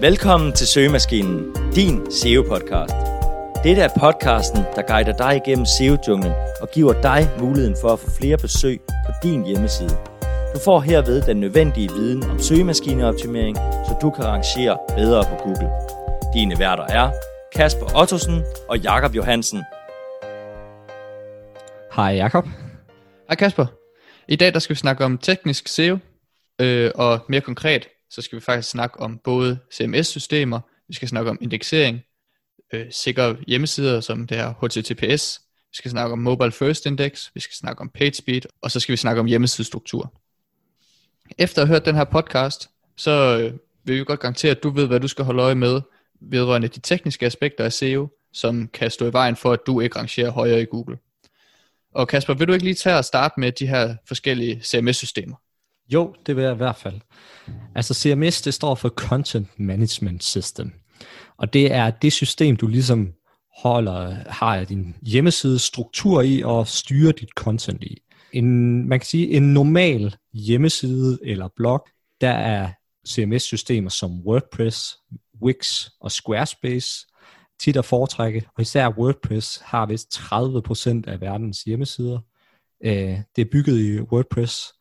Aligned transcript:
Velkommen 0.00 0.52
til 0.52 0.66
Søgemaskinen, 0.66 1.54
din 1.74 2.06
SEO-podcast. 2.10 2.94
Dette 3.64 3.82
er 3.82 3.88
podcasten, 4.00 4.62
der 4.76 4.82
guider 4.82 5.16
dig 5.16 5.36
igennem 5.36 5.66
SEO-junglen 5.66 6.32
og 6.60 6.70
giver 6.74 7.02
dig 7.02 7.28
muligheden 7.40 7.76
for 7.80 7.88
at 7.88 7.98
få 7.98 8.10
flere 8.10 8.36
besøg 8.36 8.80
på 9.06 9.12
din 9.22 9.46
hjemmeside. 9.46 9.96
Du 10.54 10.58
får 10.64 10.80
herved 10.80 11.22
den 11.22 11.36
nødvendige 11.36 11.88
viden 11.88 12.22
om 12.24 12.38
søgemaskineoptimering, 12.38 13.56
så 13.56 13.98
du 14.02 14.10
kan 14.10 14.24
rangere 14.24 14.78
bedre 14.96 15.24
på 15.24 15.36
Google. 15.44 15.70
Dine 16.34 16.58
værter 16.58 16.84
er 16.84 17.10
Kasper 17.54 18.00
Ottosen 18.00 18.42
og 18.68 18.78
Jakob 18.78 19.14
Johansen. 19.14 19.62
Hej 21.96 22.14
Jakob. 22.14 22.46
Hej 23.28 23.36
Kasper. 23.36 23.66
I 24.28 24.36
dag 24.36 24.54
der 24.54 24.58
skal 24.58 24.74
vi 24.74 24.78
snakke 24.78 25.04
om 25.04 25.18
teknisk 25.18 25.68
SEO, 25.68 25.98
øh, 26.60 26.90
og 26.94 27.20
mere 27.28 27.40
konkret, 27.40 27.88
så 28.10 28.22
skal 28.22 28.36
vi 28.36 28.40
faktisk 28.40 28.70
snakke 28.70 29.00
om 29.00 29.18
både 29.24 29.58
CMS-systemer, 29.74 30.60
vi 30.88 30.94
skal 30.94 31.08
snakke 31.08 31.30
om 31.30 31.38
indeksering, 31.40 32.00
øh, 32.72 32.86
sikre 32.90 33.36
hjemmesider 33.46 34.00
som 34.00 34.26
det 34.26 34.36
her 34.36 34.54
HTTPS, 34.62 35.40
vi 35.70 35.76
skal 35.76 35.90
snakke 35.90 36.12
om 36.12 36.18
Mobile 36.18 36.52
First 36.52 36.86
Index, 36.86 37.30
vi 37.34 37.40
skal 37.40 37.54
snakke 37.54 37.80
om 37.80 37.90
PageSpeed, 37.94 38.40
og 38.62 38.70
så 38.70 38.80
skal 38.80 38.92
vi 38.92 38.96
snakke 38.96 39.20
om 39.20 39.26
hjemmesidestruktur. 39.26 40.12
Efter 41.38 41.62
at 41.62 41.68
have 41.68 41.74
hørt 41.74 41.86
den 41.86 41.94
her 41.94 42.04
podcast, 42.04 42.70
så 42.96 43.38
øh, 43.38 43.52
vil 43.84 43.98
vi 43.98 44.04
godt 44.04 44.20
garantere, 44.20 44.50
at 44.50 44.62
du 44.62 44.70
ved, 44.70 44.86
hvad 44.86 45.00
du 45.00 45.08
skal 45.08 45.24
holde 45.24 45.42
øje 45.42 45.54
med 45.54 45.80
vedrørende 46.20 46.68
de 46.68 46.80
tekniske 46.80 47.26
aspekter 47.26 47.64
af 47.64 47.72
SEO, 47.72 48.08
som 48.32 48.68
kan 48.68 48.90
stå 48.90 49.06
i 49.06 49.12
vejen 49.12 49.36
for, 49.36 49.52
at 49.52 49.60
du 49.66 49.80
ikke 49.80 49.98
rangerer 49.98 50.30
højere 50.30 50.62
i 50.62 50.64
Google. 50.64 50.98
Og 51.94 52.08
Kasper, 52.08 52.34
vil 52.34 52.48
du 52.48 52.52
ikke 52.52 52.64
lige 52.64 52.74
tage 52.74 52.96
og 52.96 53.04
starte 53.04 53.40
med 53.40 53.52
de 53.52 53.66
her 53.66 53.96
forskellige 54.08 54.60
CMS-systemer? 54.62 55.36
Jo, 55.88 56.14
det 56.26 56.36
vil 56.36 56.44
jeg 56.44 56.52
i 56.52 56.56
hvert 56.56 56.76
fald. 56.76 57.00
Altså 57.74 57.94
CMS, 57.94 58.42
det 58.42 58.54
står 58.54 58.74
for 58.74 58.88
Content 58.88 59.48
Management 59.56 60.24
System. 60.24 60.72
Og 61.36 61.52
det 61.52 61.72
er 61.72 61.90
det 61.90 62.12
system, 62.12 62.56
du 62.56 62.66
ligesom 62.66 63.12
holder, 63.62 64.16
har 64.26 64.64
din 64.64 64.96
hjemmeside 65.02 65.58
struktur 65.58 66.22
i 66.22 66.42
og 66.42 66.68
styrer 66.68 67.12
dit 67.12 67.28
content 67.28 67.82
i. 67.82 68.02
En, 68.32 68.88
man 68.88 69.00
kan 69.00 69.06
sige, 69.06 69.30
en 69.30 69.52
normal 69.52 70.16
hjemmeside 70.32 71.18
eller 71.22 71.48
blog, 71.56 71.86
der 72.20 72.30
er 72.30 72.70
CMS-systemer 73.08 73.90
som 73.90 74.20
WordPress, 74.26 74.96
Wix 75.42 75.86
og 76.00 76.12
Squarespace 76.12 77.06
tit 77.60 77.76
at 77.76 77.84
foretrække, 77.84 78.46
og 78.54 78.62
især 78.62 78.88
WordPress 78.88 79.60
har 79.64 79.86
vist 79.86 80.14
30% 80.14 81.10
af 81.10 81.20
verdens 81.20 81.62
hjemmesider. 81.62 82.18
Øh, 82.84 83.18
det 83.36 83.42
er 83.42 83.50
bygget 83.52 83.80
i 83.80 84.00
WordPress. 84.00 84.72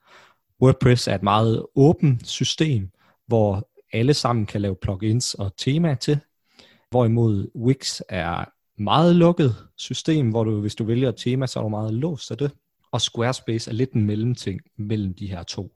WordPress 0.62 1.08
er 1.08 1.16
et 1.16 1.24
meget 1.24 1.66
åbent 1.76 2.28
system, 2.28 2.90
hvor 3.28 3.70
alle 3.94 4.14
sammen 4.14 4.46
kan 4.46 4.62
lave 4.62 4.76
plugins 4.82 5.34
og 5.34 5.58
tema 5.58 5.96
til, 5.96 6.20
hvorimod 6.90 7.52
Wix 7.56 8.02
er 8.10 8.46
meget 8.78 9.16
lukket 9.16 9.56
system, 9.78 10.30
hvor 10.30 10.44
du, 10.44 10.62
hvis 10.62 10.76
du 10.76 10.84
vælger 10.84 11.10
et 11.10 11.16
tema, 11.16 11.48
så 11.48 11.60
er 11.60 11.64
du 11.64 11.70
meget 11.70 11.94
låst 11.94 12.32
af 12.32 12.38
det. 12.38 12.52
Og 12.92 13.02
Squarespace 13.02 13.72
er 13.72 13.74
lidt 13.74 13.92
en 13.92 14.06
mellemting 14.06 14.62
mellem 14.78 15.14
de 15.14 15.28
her 15.28 15.44
to. 15.44 15.72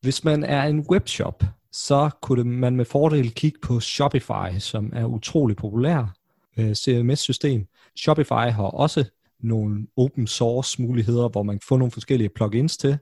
Hvis 0.00 0.24
man 0.24 0.44
er 0.44 0.62
en 0.62 0.86
webshop, 0.90 1.44
så 1.72 2.10
kunne 2.22 2.44
man 2.44 2.76
med 2.76 2.84
fordel 2.84 3.30
kigge 3.30 3.58
på 3.62 3.80
Shopify, 3.80 4.58
som 4.58 4.92
er 4.94 5.04
utrolig 5.04 5.56
populær 5.56 6.16
øh, 6.56 6.74
CMS-system. 6.74 7.66
Shopify 7.96 8.50
har 8.50 8.64
også 8.64 9.04
nogle 9.40 9.86
open 9.96 10.26
source 10.26 10.82
muligheder, 10.82 11.28
hvor 11.28 11.42
man 11.42 11.54
kan 11.54 11.66
få 11.68 11.76
nogle 11.76 11.90
forskellige 11.90 12.28
plugins 12.28 12.76
til. 12.76 12.98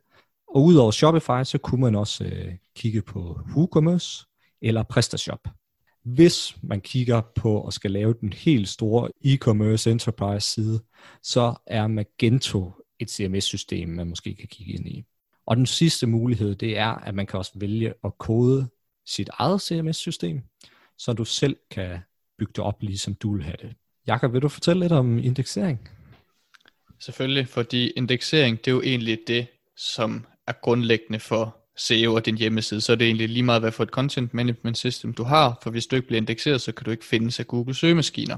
Og 0.54 0.64
udover 0.64 0.90
Shopify, 0.90 1.44
så 1.44 1.58
kunne 1.58 1.80
man 1.80 1.94
også 1.94 2.24
øh, 2.24 2.54
kigge 2.76 3.02
på 3.02 3.40
WooCommerce 3.56 4.26
eller 4.62 4.82
PrestaShop. 4.82 5.48
Hvis 6.04 6.56
man 6.62 6.80
kigger 6.80 7.20
på 7.34 7.66
at 7.66 7.72
skal 7.74 7.90
lave 7.90 8.14
den 8.20 8.32
helt 8.32 8.68
store 8.68 9.08
e-commerce 9.24 9.90
enterprise 9.90 10.50
side, 10.50 10.80
så 11.22 11.54
er 11.66 11.86
Magento 11.86 12.72
et 12.98 13.10
CMS-system, 13.10 13.88
man 13.88 14.06
måske 14.06 14.34
kan 14.34 14.48
kigge 14.48 14.72
ind 14.72 14.88
i. 14.88 15.04
Og 15.46 15.56
den 15.56 15.66
sidste 15.66 16.06
mulighed, 16.06 16.54
det 16.54 16.78
er, 16.78 16.90
at 16.90 17.14
man 17.14 17.26
kan 17.26 17.38
også 17.38 17.52
vælge 17.54 17.94
at 18.04 18.18
kode 18.18 18.68
sit 19.06 19.30
eget 19.32 19.62
CMS-system, 19.62 20.42
så 20.98 21.12
du 21.12 21.24
selv 21.24 21.56
kan 21.70 21.98
bygge 22.38 22.52
det 22.56 22.64
op, 22.64 22.82
ligesom 22.82 23.14
du 23.14 23.32
vil 23.32 23.42
have 23.42 23.56
det. 23.62 23.74
Jakob, 24.06 24.32
vil 24.32 24.42
du 24.42 24.48
fortælle 24.48 24.80
lidt 24.80 24.92
om 24.92 25.18
indeksering? 25.18 25.88
Selvfølgelig, 27.00 27.48
fordi 27.48 27.90
indeksering, 27.90 28.58
det 28.58 28.66
er 28.66 28.74
jo 28.74 28.82
egentlig 28.82 29.18
det, 29.26 29.46
som 29.76 30.26
er 30.50 30.60
grundlæggende 30.62 31.20
for 31.20 31.56
SEO 31.76 32.14
og 32.14 32.26
din 32.26 32.38
hjemmeside, 32.38 32.80
så 32.80 32.92
er 32.92 32.96
det 32.96 33.06
egentlig 33.06 33.28
lige 33.28 33.42
meget, 33.42 33.62
hvad 33.62 33.72
for 33.72 33.82
et 33.82 33.88
content 33.88 34.34
management 34.34 34.78
system 34.78 35.14
du 35.14 35.22
har, 35.22 35.58
for 35.62 35.70
hvis 35.70 35.86
du 35.86 35.96
ikke 35.96 36.06
bliver 36.06 36.20
indekseret, 36.20 36.60
så 36.60 36.72
kan 36.72 36.84
du 36.84 36.90
ikke 36.90 37.04
findes 37.04 37.40
af 37.40 37.46
Google 37.46 37.74
søgemaskiner. 37.74 38.36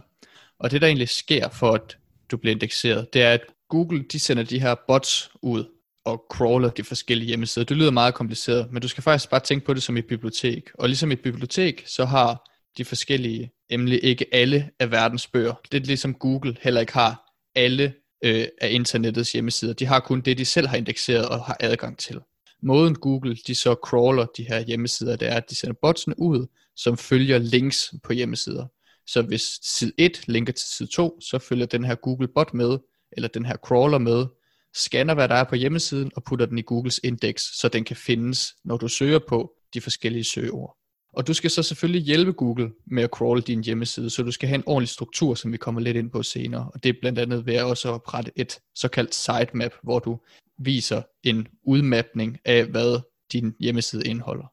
Og 0.59 0.71
det, 0.71 0.81
der 0.81 0.87
egentlig 0.87 1.09
sker 1.09 1.49
for, 1.49 1.73
at 1.73 1.97
du 2.31 2.37
bliver 2.37 2.55
indekseret, 2.55 3.15
det 3.15 3.23
er, 3.23 3.33
at 3.33 3.41
Google 3.69 4.05
de 4.13 4.21
sender 4.21 4.43
de 4.43 4.61
her 4.61 4.75
bots 4.89 5.31
ud, 5.43 5.65
og 6.05 6.25
crawler 6.31 6.71
de 6.71 6.85
forskellige 6.85 7.29
hjemmesider. 7.29 7.67
Det 7.67 7.77
lyder 7.77 7.91
meget 7.91 8.15
kompliceret, 8.15 8.73
men 8.73 8.83
du 8.83 8.89
skal 8.89 9.03
faktisk 9.03 9.31
bare 9.31 9.41
tænke 9.41 9.67
på 9.67 9.75
det 9.75 9.83
som 9.83 9.97
et 9.97 10.07
bibliotek. 10.07 10.71
Og 10.75 10.89
ligesom 10.89 11.13
et 11.13 11.21
bibliotek, 11.21 11.83
så 11.87 12.05
har 12.05 12.51
de 12.79 12.85
forskellige, 12.85 13.51
nemlig 13.71 14.05
ikke 14.05 14.27
alle 14.33 14.71
af 14.79 14.91
verdens 14.91 15.27
bøger. 15.27 15.55
Det 15.73 15.83
er 15.83 15.87
ligesom 15.87 16.15
Google 16.15 16.57
heller 16.63 16.81
ikke 16.81 16.93
har 16.93 17.33
alle 17.55 17.95
øh, 18.23 18.47
af 18.61 18.71
internettets 18.71 19.33
hjemmesider. 19.33 19.73
De 19.73 19.87
har 19.87 20.01
kun 20.01 20.21
det, 20.21 20.39
de 20.39 20.45
selv 20.45 20.67
har 20.67 20.77
indekseret 20.77 21.29
og 21.29 21.45
har 21.45 21.57
adgang 21.61 21.99
til. 21.99 22.21
Måden 22.63 22.95
Google 22.95 23.37
de 23.47 23.55
så 23.55 23.75
crawler 23.75 24.27
de 24.37 24.43
her 24.43 24.61
hjemmesider, 24.61 25.17
det 25.17 25.29
er, 25.29 25.35
at 25.35 25.51
de 25.51 25.55
sender 25.55 25.77
botsene 25.83 26.15
ud, 26.19 26.47
som 26.77 26.97
følger 26.97 27.39
links 27.39 27.95
på 28.03 28.13
hjemmesider. 28.13 28.67
Så 29.07 29.23
hvis 29.23 29.59
side 29.63 29.93
1 29.99 30.29
linker 30.29 30.53
til 30.53 30.69
side 30.69 30.89
2, 30.89 31.21
så 31.21 31.39
følger 31.39 31.67
den 31.67 31.85
her 31.85 31.95
Google 31.95 32.29
bot 32.29 32.55
med, 32.55 32.79
eller 33.13 33.29
den 33.29 33.45
her 33.45 33.57
crawler 33.57 33.99
med, 33.99 34.27
scanner 34.75 35.15
hvad 35.15 35.29
der 35.29 35.35
er 35.35 35.45
på 35.45 35.55
hjemmesiden 35.55 36.11
og 36.17 36.25
putter 36.25 36.47
den 36.47 36.59
i 36.59 36.63
Googles 36.63 37.01
indeks, 37.05 37.43
så 37.61 37.69
den 37.69 37.85
kan 37.85 37.97
findes, 37.97 38.55
når 38.65 38.77
du 38.77 38.89
søger 38.89 39.19
på 39.29 39.53
de 39.75 39.81
forskellige 39.81 40.25
søgeord. 40.25 40.77
Og 41.13 41.27
du 41.27 41.35
skal 41.35 41.51
så 41.51 41.63
selvfølgelig 41.63 42.03
hjælpe 42.03 42.33
Google 42.33 42.73
med 42.87 43.03
at 43.03 43.11
crawle 43.11 43.43
din 43.43 43.65
hjemmeside, 43.65 44.11
så 44.11 44.23
du 44.23 44.31
skal 44.31 44.49
have 44.49 44.57
en 44.57 44.63
ordentlig 44.67 44.89
struktur, 44.89 45.35
som 45.35 45.53
vi 45.53 45.57
kommer 45.57 45.81
lidt 45.81 45.97
ind 45.97 46.11
på 46.11 46.23
senere. 46.23 46.71
Og 46.75 46.83
det 46.83 46.89
er 46.89 46.95
blandt 47.01 47.19
andet 47.19 47.47
ved 47.47 47.55
at 47.55 47.65
også 47.65 47.89
oprette 47.89 48.33
et 48.37 48.59
såkaldt 48.75 49.15
sitemap, 49.15 49.73
hvor 49.83 49.99
du 49.99 50.19
viser 50.59 51.03
en 51.23 51.49
udmapning 51.63 52.39
af, 52.45 52.65
hvad 52.65 53.01
din 53.33 53.55
hjemmeside 53.61 54.05
indeholder. 54.05 54.53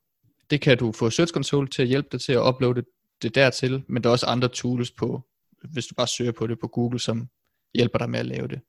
Det 0.50 0.62
kan 0.62 0.78
du 0.78 0.92
få 0.92 1.09
Search 1.09 1.34
Console 1.34 1.68
til 1.68 1.81
at 1.81 1.88
hjælpe 1.88 2.09
dig 2.12 2.22
til 2.22 2.34
at 2.34 2.48
uploade 2.48 2.84
det 3.22 3.36
dertil, 3.36 3.84
men 3.88 4.03
der 4.03 4.09
er 4.09 4.12
også 4.12 4.25
andre 4.25 4.48
tools 4.48 4.92
på, 4.92 5.22
hvis 5.72 5.88
du 5.88 5.96
bare 5.96 6.08
søger 6.08 6.31
på 6.31 6.48
det 6.48 6.59
på 6.59 6.68
Google, 6.68 7.00
som 7.00 7.28
hjælper 7.75 8.00
dig 8.00 8.09
med 8.09 8.19
at 8.19 8.25
lave 8.25 8.48
det. 8.48 8.59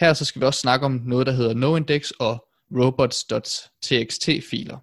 Her 0.00 0.12
så 0.12 0.24
skal 0.24 0.40
vi 0.40 0.46
også 0.46 0.60
snakke 0.60 0.86
om 0.86 1.02
noget, 1.04 1.26
der 1.26 1.32
hedder 1.32 1.54
noindex 1.54 2.10
og 2.10 2.48
robots.txt 2.72 4.28
filer. 4.50 4.78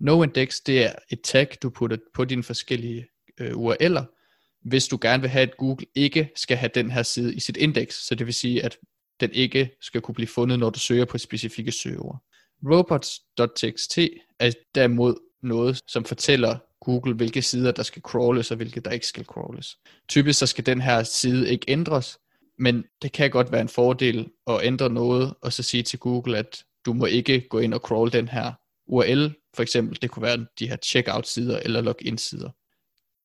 Noindex 0.00 0.56
det 0.66 0.84
er 0.84 0.92
et 1.10 1.20
tag, 1.20 1.48
du 1.62 1.70
putter 1.70 1.96
på 2.14 2.24
dine 2.24 2.42
forskellige 2.42 3.06
øh, 3.40 3.50
URL'er, 3.50 4.04
hvis 4.62 4.88
du 4.88 4.98
gerne 5.02 5.20
vil 5.20 5.30
have, 5.30 5.42
at 5.42 5.56
Google 5.56 5.86
ikke 5.94 6.30
skal 6.36 6.56
have 6.56 6.70
den 6.74 6.90
her 6.90 7.02
side 7.02 7.34
i 7.34 7.40
sit 7.40 7.56
indeks, 7.56 8.06
så 8.06 8.14
det 8.14 8.26
vil 8.26 8.34
sige, 8.34 8.64
at 8.64 8.78
den 9.20 9.30
ikke 9.32 9.70
skal 9.80 10.00
kunne 10.00 10.14
blive 10.14 10.28
fundet, 10.28 10.58
når 10.58 10.70
du 10.70 10.78
søger 10.78 11.04
på 11.04 11.18
specifikke 11.18 11.72
søgeord. 11.72 12.22
Robots.txt 12.70 13.98
er 14.38 14.52
derimod 14.74 15.14
noget, 15.42 15.80
som 15.88 16.04
fortæller 16.04 16.58
Google, 16.80 17.14
hvilke 17.14 17.42
sider 17.42 17.72
der 17.72 17.82
skal 17.82 18.02
crawles 18.02 18.50
og 18.50 18.56
hvilke 18.56 18.80
der 18.80 18.90
ikke 18.90 19.06
skal 19.06 19.24
crawles. 19.24 19.78
Typisk 20.08 20.38
så 20.38 20.46
skal 20.46 20.66
den 20.66 20.80
her 20.80 21.02
side 21.02 21.50
ikke 21.50 21.66
ændres, 21.68 22.18
men 22.58 22.84
det 23.02 23.12
kan 23.12 23.30
godt 23.30 23.52
være 23.52 23.60
en 23.60 23.68
fordel 23.68 24.28
at 24.46 24.60
ændre 24.62 24.90
noget, 24.90 25.34
og 25.42 25.52
så 25.52 25.62
sige 25.62 25.82
til 25.82 25.98
Google, 25.98 26.38
at 26.38 26.64
du 26.86 26.92
må 26.92 27.06
ikke 27.06 27.48
gå 27.48 27.58
ind 27.58 27.74
og 27.74 27.80
crawl 27.80 28.12
den 28.12 28.28
her 28.28 28.52
URL, 28.90 29.34
for 29.54 29.62
eksempel, 29.62 29.98
det 30.02 30.10
kunne 30.10 30.22
være 30.22 30.46
de 30.58 30.68
her 30.68 30.76
checkout-sider 30.76 31.58
eller 31.58 31.80
login-sider. 31.80 32.50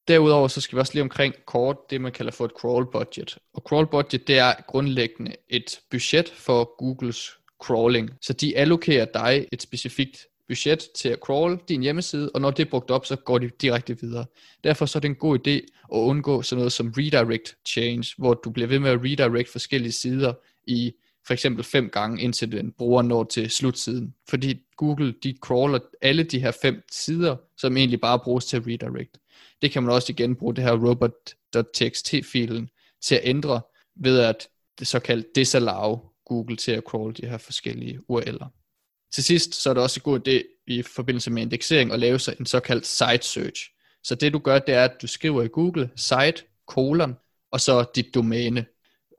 Derudover 0.07 0.47
så 0.47 0.61
skal 0.61 0.75
vi 0.75 0.79
også 0.79 0.93
lige 0.93 1.03
omkring 1.03 1.33
kort 1.47 1.77
det, 1.89 2.01
man 2.01 2.11
kalder 2.11 2.31
for 2.31 2.45
et 2.45 2.51
crawl 2.51 2.91
budget. 2.91 3.37
Og 3.53 3.61
crawl 3.67 3.87
budget, 3.87 4.27
det 4.27 4.37
er 4.37 4.53
grundlæggende 4.67 5.35
et 5.49 5.79
budget 5.91 6.29
for 6.29 6.77
Googles 6.77 7.31
crawling. 7.63 8.11
Så 8.21 8.33
de 8.33 8.57
allokerer 8.57 9.05
dig 9.05 9.47
et 9.51 9.61
specifikt 9.61 10.17
budget 10.47 10.87
til 10.95 11.09
at 11.09 11.19
crawl 11.19 11.59
din 11.69 11.81
hjemmeside, 11.81 12.31
og 12.33 12.41
når 12.41 12.51
det 12.51 12.65
er 12.65 12.69
brugt 12.69 12.91
op, 12.91 13.05
så 13.05 13.15
går 13.15 13.37
de 13.37 13.49
direkte 13.61 13.99
videre. 14.01 14.25
Derfor 14.63 14.85
så 14.85 14.97
er 14.97 14.99
det 14.99 15.09
en 15.09 15.15
god 15.15 15.47
idé 15.47 15.51
at 15.93 15.97
undgå 15.97 16.41
sådan 16.41 16.59
noget 16.59 16.73
som 16.73 16.93
redirect 16.97 17.55
change, 17.67 18.13
hvor 18.17 18.33
du 18.33 18.49
bliver 18.49 18.67
ved 18.67 18.79
med 18.79 18.91
at 18.91 18.99
redirect 19.03 19.49
forskellige 19.49 19.91
sider 19.91 20.33
i 20.67 20.93
for 21.27 21.33
eksempel 21.33 21.63
fem 21.63 21.89
gange, 21.89 22.21
indtil 22.21 22.51
den 22.51 22.71
bruger 22.71 23.01
når 23.01 23.23
til 23.23 23.49
slutsiden. 23.49 24.15
Fordi 24.29 24.61
Google, 24.77 25.13
de 25.23 25.37
crawler 25.41 25.79
alle 26.01 26.23
de 26.23 26.39
her 26.39 26.51
fem 26.61 26.83
sider, 26.91 27.35
som 27.57 27.77
egentlig 27.77 28.01
bare 28.01 28.19
bruges 28.19 28.45
til 28.45 28.57
at 28.57 28.67
redirect. 28.67 29.17
Det 29.61 29.71
kan 29.71 29.83
man 29.83 29.91
også 29.91 30.11
igen 30.11 30.35
bruge 30.35 30.55
det 30.55 30.63
her 30.63 30.87
robot.txt-filen 30.89 32.69
til 33.01 33.15
at 33.15 33.21
ændre, 33.23 33.61
ved 33.95 34.19
at 34.19 34.47
det 34.79 34.87
såkaldt 34.87 35.35
disallow 35.35 35.99
Google 36.25 36.55
til 36.55 36.71
at 36.71 36.83
crawl 36.83 37.15
de 37.15 37.27
her 37.27 37.37
forskellige 37.37 37.99
URL'er. 38.11 38.47
Til 39.13 39.23
sidst 39.23 39.55
så 39.55 39.69
er 39.69 39.73
det 39.73 39.83
også 39.83 39.99
en 39.99 40.03
god 40.03 40.27
idé 40.27 40.63
i 40.67 40.81
forbindelse 40.81 41.31
med 41.31 41.41
indeksering 41.41 41.91
at 41.91 41.99
lave 41.99 42.19
sig 42.19 42.35
en 42.39 42.45
såkaldt 42.45 42.85
site 42.85 43.21
search. 43.21 43.71
Så 44.03 44.15
det 44.15 44.33
du 44.33 44.39
gør, 44.39 44.59
det 44.59 44.75
er, 44.75 44.83
at 44.83 45.01
du 45.01 45.07
skriver 45.07 45.43
i 45.43 45.47
Google 45.47 45.89
site, 45.95 46.43
kolon, 46.67 47.15
og 47.51 47.61
så 47.61 47.85
dit 47.95 48.15
domæne. 48.15 48.65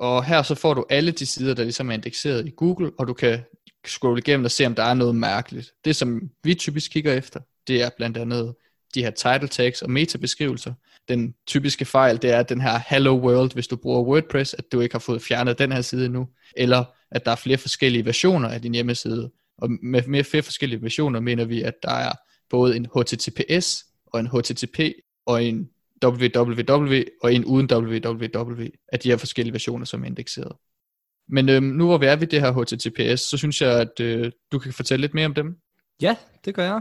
Og 0.00 0.24
her 0.24 0.42
så 0.42 0.54
får 0.54 0.74
du 0.74 0.84
alle 0.90 1.10
de 1.10 1.26
sider, 1.26 1.54
der 1.54 1.62
ligesom 1.62 1.90
er 1.90 1.94
indekseret 1.94 2.46
i 2.46 2.52
Google, 2.56 2.90
og 2.98 3.08
du 3.08 3.14
kan 3.14 3.40
scrolle 3.86 4.18
igennem 4.18 4.44
og 4.44 4.50
se, 4.50 4.66
om 4.66 4.74
der 4.74 4.82
er 4.82 4.94
noget 4.94 5.14
mærkeligt. 5.14 5.72
Det, 5.84 5.96
som 5.96 6.20
vi 6.44 6.54
typisk 6.54 6.90
kigger 6.90 7.12
efter, 7.12 7.40
det 7.68 7.82
er 7.82 7.90
blandt 7.96 8.16
andet 8.16 8.54
de 8.94 9.02
her 9.02 9.10
title 9.10 9.48
tags 9.48 9.82
og 9.82 9.90
metabeskrivelser. 9.90 10.72
Den 11.08 11.34
typiske 11.46 11.84
fejl, 11.84 12.22
det 12.22 12.30
er 12.30 12.42
den 12.42 12.60
her 12.60 12.80
Hello 12.88 13.18
World, 13.18 13.52
hvis 13.54 13.66
du 13.68 13.76
bruger 13.76 14.02
WordPress, 14.02 14.54
at 14.54 14.72
du 14.72 14.80
ikke 14.80 14.94
har 14.94 14.98
fået 14.98 15.22
fjernet 15.22 15.58
den 15.58 15.72
her 15.72 15.80
side 15.80 16.08
nu, 16.08 16.28
eller 16.56 16.84
at 17.10 17.24
der 17.24 17.30
er 17.30 17.36
flere 17.36 17.58
forskellige 17.58 18.04
versioner 18.04 18.48
af 18.48 18.62
din 18.62 18.74
hjemmeside. 18.74 19.30
Og 19.58 19.70
med, 19.82 20.02
med 20.02 20.24
flere 20.24 20.42
forskellige 20.42 20.82
versioner 20.82 21.20
mener 21.20 21.44
vi, 21.44 21.62
at 21.62 21.74
der 21.82 21.92
er 21.92 22.12
både 22.50 22.76
en 22.76 22.86
HTTPS 22.96 23.84
og 24.06 24.20
en 24.20 24.26
HTTP 24.26 24.80
og 25.26 25.44
en 25.44 25.68
www 26.04 27.02
og 27.22 27.34
en 27.34 27.44
uden 27.44 27.68
www 27.72 28.66
af 28.92 28.98
de 28.98 29.08
her 29.08 29.16
forskellige 29.16 29.52
versioner, 29.52 29.84
som 29.84 30.02
er 30.02 30.06
indekseret. 30.06 30.52
Men 31.28 31.48
øhm, 31.48 31.66
nu 31.66 31.86
hvor 31.86 31.98
vi 31.98 32.06
er 32.06 32.16
ved 32.16 32.26
det 32.26 32.40
her 32.40 32.52
HTTPS, 32.52 33.20
så 33.20 33.36
synes 33.36 33.60
jeg, 33.60 33.80
at 33.80 34.00
øh, 34.00 34.32
du 34.52 34.58
kan 34.58 34.72
fortælle 34.72 35.00
lidt 35.00 35.14
mere 35.14 35.26
om 35.26 35.34
dem. 35.34 35.56
Ja, 36.02 36.16
det 36.44 36.54
gør 36.54 36.64
jeg. 36.64 36.80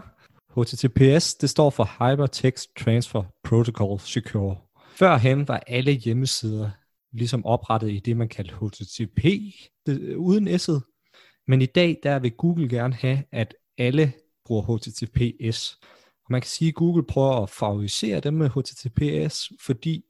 HTTPS, 0.58 1.36
det 1.36 1.50
står 1.50 1.70
for 1.70 1.84
Hypertext 1.84 2.70
Transfer 2.78 3.24
Protocol 3.44 4.00
Secure. 4.00 4.58
Førhen 4.96 5.48
var 5.48 5.64
alle 5.68 5.92
hjemmesider 5.92 6.70
ligesom 7.14 7.46
oprettet 7.46 7.92
i 7.92 8.00
det, 8.00 8.18
man 8.18 8.30
kaldte 8.30 8.56
HTTP, 8.56 9.24
det, 9.86 10.16
uden 10.16 10.48
s'et. 10.48 10.82
Men 11.48 11.62
i 11.62 11.66
dag, 11.66 12.00
der 12.04 12.20
vil 12.20 12.32
Google 12.32 12.70
gerne 12.70 12.94
have, 12.94 13.24
at 13.32 13.56
alle 13.78 14.14
bruger 14.46 14.78
HTTPS. 14.78 15.80
Og 16.26 16.32
man 16.32 16.42
kan 16.42 16.50
sige, 16.50 16.70
at 16.70 16.76
Google 16.76 17.04
prøver 17.04 17.44
at 17.44 17.50
favorisere 17.50 18.20
dem 18.20 18.34
med 18.34 18.50
HTTPS, 18.50 19.52
fordi 19.62 20.04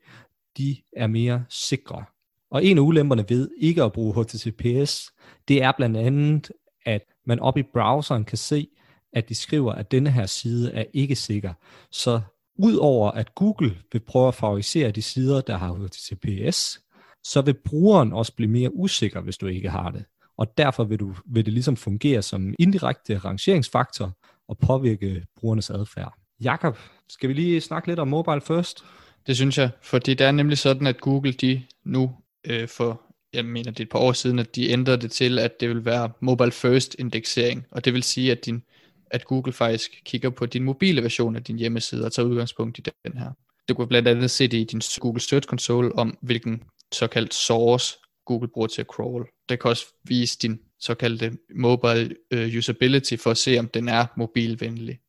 de 0.57 0.77
er 0.95 1.07
mere 1.07 1.45
sikre. 1.49 2.05
Og 2.51 2.65
en 2.65 2.77
af 2.77 2.81
ulemperne 2.81 3.25
ved 3.29 3.49
ikke 3.57 3.83
at 3.83 3.93
bruge 3.93 4.23
HTTPS, 4.23 5.11
det 5.47 5.63
er 5.63 5.71
blandt 5.77 5.97
andet, 5.97 6.51
at 6.85 7.01
man 7.25 7.39
op 7.39 7.57
i 7.57 7.63
browseren 7.73 8.25
kan 8.25 8.37
se, 8.37 8.67
at 9.13 9.29
de 9.29 9.35
skriver, 9.35 9.73
at 9.73 9.91
denne 9.91 10.11
her 10.11 10.25
side 10.25 10.71
er 10.71 10.83
ikke 10.93 11.15
sikker. 11.15 11.53
Så 11.91 12.21
udover 12.59 13.11
at 13.11 13.35
Google 13.35 13.77
vil 13.91 13.99
prøve 13.99 14.27
at 14.27 14.35
favorisere 14.35 14.91
de 14.91 15.01
sider, 15.01 15.41
der 15.41 15.57
har 15.57 15.73
HTTPS, 15.73 16.79
så 17.23 17.41
vil 17.41 17.53
brugeren 17.53 18.13
også 18.13 18.35
blive 18.35 18.51
mere 18.51 18.75
usikker, 18.75 19.21
hvis 19.21 19.37
du 19.37 19.47
ikke 19.47 19.69
har 19.69 19.91
det. 19.91 20.05
Og 20.37 20.57
derfor 20.57 20.83
vil, 20.83 20.99
du, 20.99 21.15
vil 21.25 21.45
det 21.45 21.53
ligesom 21.53 21.75
fungere 21.75 22.21
som 22.21 22.53
indirekte 22.59 23.17
rangeringsfaktor 23.17 24.17
og 24.47 24.57
påvirke 24.57 25.25
brugernes 25.39 25.69
adfærd. 25.69 26.13
Jakob, 26.41 26.77
skal 27.09 27.29
vi 27.29 27.33
lige 27.33 27.61
snakke 27.61 27.87
lidt 27.87 27.99
om 27.99 28.07
mobile 28.07 28.41
first? 28.41 28.83
Det 29.27 29.35
synes 29.35 29.57
jeg, 29.57 29.69
fordi 29.81 30.13
det 30.13 30.27
er 30.27 30.31
nemlig 30.31 30.57
sådan, 30.57 30.87
at 30.87 31.01
Google 31.01 31.31
de 31.31 31.63
nu 31.85 32.11
øh, 32.47 32.67
for, 32.67 33.01
jeg 33.33 33.45
mener 33.45 33.71
det 33.71 33.79
er 33.79 33.83
et 33.83 33.89
par 33.89 33.99
år 33.99 34.11
siden, 34.11 34.39
at 34.39 34.55
de 34.55 34.69
ændrede 34.69 35.01
det 35.01 35.11
til, 35.11 35.39
at 35.39 35.59
det 35.59 35.69
vil 35.69 35.85
være 35.85 36.11
mobile 36.19 36.51
first 36.51 36.95
indeksering, 36.99 37.65
og 37.71 37.85
det 37.85 37.93
vil 37.93 38.03
sige, 38.03 38.31
at, 38.31 38.45
din, 38.45 38.63
at 39.11 39.25
Google 39.25 39.53
faktisk 39.53 39.91
kigger 40.05 40.29
på 40.29 40.45
din 40.45 40.63
mobile 40.63 41.03
version 41.03 41.35
af 41.35 41.43
din 41.43 41.57
hjemmeside 41.57 42.05
og 42.05 42.13
tager 42.13 42.27
udgangspunkt 42.27 42.77
i 42.77 42.81
den 42.81 43.17
her. 43.17 43.31
Du 43.69 43.73
kan 43.73 43.87
blandt 43.87 44.07
andet 44.07 44.31
se 44.31 44.47
det 44.47 44.57
i 44.57 44.63
din 44.63 44.81
Google 44.99 45.21
Search 45.21 45.47
Console 45.47 45.95
om, 45.95 46.17
hvilken 46.21 46.63
såkaldt 46.93 47.33
source 47.33 47.97
Google 48.25 48.47
bruger 48.53 48.67
til 48.67 48.81
at 48.81 48.87
crawl. 48.87 49.27
Det 49.49 49.59
kan 49.59 49.69
også 49.69 49.85
vise 50.03 50.37
din 50.41 50.59
såkaldte 50.79 51.37
mobile 51.55 52.15
uh, 52.35 52.57
usability 52.57 53.15
for 53.15 53.31
at 53.31 53.37
se, 53.37 53.59
om 53.59 53.67
den 53.67 53.87
er 53.89 54.05
mobilvenlig. 54.17 54.99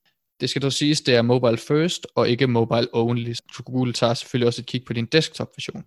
Det 0.40 0.50
skal 0.50 0.62
dog 0.62 0.72
siges, 0.72 1.00
det 1.00 1.14
er 1.14 1.22
mobile 1.22 1.56
first 1.56 2.06
og 2.14 2.28
ikke 2.28 2.46
mobile 2.46 2.88
only. 2.92 3.32
Så 3.32 3.62
Google 3.66 3.92
tager 3.92 4.14
selvfølgelig 4.14 4.46
også 4.46 4.62
et 4.62 4.66
kig 4.66 4.84
på 4.84 4.92
din 4.92 5.06
desktop 5.06 5.48
version. 5.56 5.84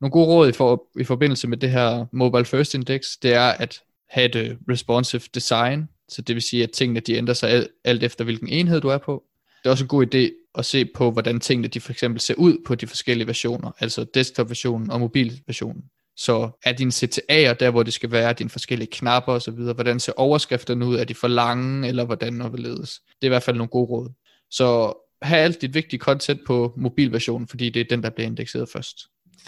Nogle 0.00 0.12
gode 0.12 0.26
råd 0.26 0.48
i, 0.48 0.52
for, 0.52 0.84
i 1.00 1.04
forbindelse 1.04 1.48
med 1.48 1.56
det 1.56 1.70
her 1.70 2.06
mobile 2.12 2.44
first 2.44 2.74
index, 2.74 3.02
det 3.22 3.34
er 3.34 3.48
at 3.48 3.80
have 4.08 4.26
et 4.26 4.34
øh, 4.34 4.56
responsive 4.70 5.22
design, 5.34 5.88
så 6.08 6.22
det 6.22 6.34
vil 6.34 6.42
sige, 6.42 6.62
at 6.62 6.70
tingene 6.70 7.00
de 7.00 7.14
ændrer 7.14 7.34
sig 7.34 7.50
alt, 7.50 7.68
alt 7.84 8.02
efter, 8.02 8.24
hvilken 8.24 8.48
enhed 8.48 8.80
du 8.80 8.88
er 8.88 8.98
på. 8.98 9.24
Det 9.62 9.66
er 9.66 9.70
også 9.70 9.84
en 9.84 9.88
god 9.88 10.14
idé 10.14 10.48
at 10.54 10.64
se 10.64 10.84
på, 10.84 11.10
hvordan 11.10 11.40
tingene 11.40 11.68
de 11.68 11.80
for 11.80 11.92
eksempel 11.92 12.20
ser 12.20 12.34
ud 12.34 12.64
på 12.66 12.74
de 12.74 12.86
forskellige 12.86 13.26
versioner, 13.26 13.70
altså 13.78 14.04
desktop-versionen 14.14 14.90
og 14.90 15.00
mobilversionen. 15.00 15.82
Så 16.16 16.50
er 16.64 16.72
dine 16.72 16.90
CTA'er 16.90 17.52
der, 17.52 17.70
hvor 17.70 17.82
det 17.82 17.92
skal 17.92 18.10
være, 18.10 18.32
dine 18.32 18.50
forskellige 18.50 18.90
knapper 18.92 19.32
osv., 19.32 19.54
hvordan 19.54 20.00
ser 20.00 20.12
overskrifterne 20.16 20.86
ud? 20.86 20.96
Er 20.96 21.04
de 21.04 21.14
for 21.14 21.28
lange, 21.28 21.88
eller 21.88 22.04
hvordan 22.04 22.40
og 22.40 22.48
hvorledes? 22.48 23.00
Det 23.06 23.22
er 23.22 23.26
i 23.26 23.28
hvert 23.28 23.42
fald 23.42 23.56
nogle 23.56 23.70
gode 23.70 23.90
råd. 23.90 24.12
Så 24.50 24.94
have 25.22 25.40
alt 25.40 25.62
dit 25.62 25.74
vigtige 25.74 26.00
content 26.00 26.40
på 26.46 26.72
mobilversionen, 26.76 27.48
fordi 27.48 27.70
det 27.70 27.80
er 27.80 27.84
den, 27.90 28.02
der 28.02 28.10
bliver 28.10 28.26
indekseret 28.26 28.68
først. 28.68 28.98